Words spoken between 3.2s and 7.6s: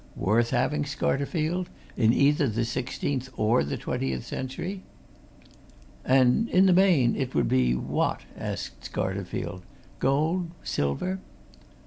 or the twentieth century." "And, in the main, it would